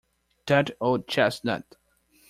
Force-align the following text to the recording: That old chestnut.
That 0.47 0.71
old 0.81 1.05
chestnut. 1.07 1.75